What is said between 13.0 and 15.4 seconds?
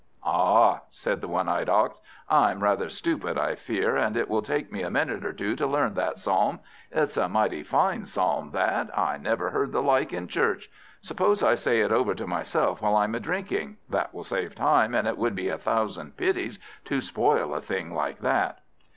a drinking? that will save time, and it would